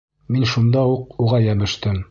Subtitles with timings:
[0.35, 2.07] Мин шунда уҡ уға йәбештем.